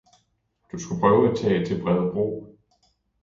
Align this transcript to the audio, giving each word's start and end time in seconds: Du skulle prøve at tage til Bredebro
Du 0.71 0.77
skulle 0.79 0.99
prøve 0.99 1.31
at 1.31 1.37
tage 1.37 1.65
til 1.65 1.81
Bredebro 1.81 2.57